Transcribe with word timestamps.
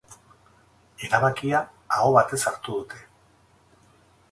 Erabakia 1.07 1.59
aho 1.97 2.09
batez 2.17 2.41
hartu 2.53 2.81
dute. 2.81 3.05